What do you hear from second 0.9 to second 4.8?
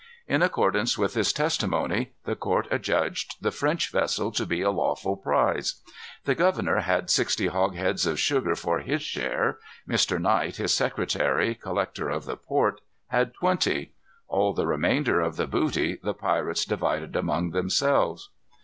with this testimony the court adjudged the French vessel to be a